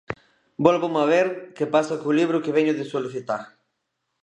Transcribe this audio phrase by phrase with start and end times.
[0.65, 3.41] Vólvome a ver que pasa co libro que veño de solicitar.